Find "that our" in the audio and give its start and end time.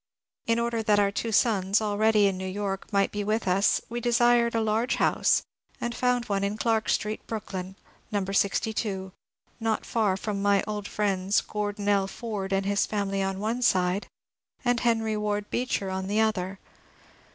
0.81-1.11